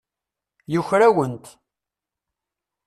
[0.73, 1.45] Yuker-awent.